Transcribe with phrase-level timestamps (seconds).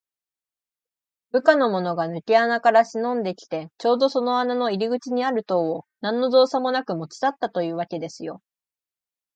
[1.29, 8.41] 部下のものがぬけ穴からしのんできて、ちょうどその穴の入り口にある塔を、なんのぞうさもなく持ちさったというわけですよ。